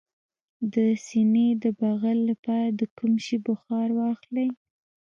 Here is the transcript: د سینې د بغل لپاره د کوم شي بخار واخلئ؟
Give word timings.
د 0.73 0.75
سینې 1.05 1.47
د 1.63 1.65
بغل 1.79 2.17
لپاره 2.29 2.67
د 2.79 2.81
کوم 2.97 3.13
شي 3.25 3.37
بخار 3.47 3.87
واخلئ؟ 3.99 4.49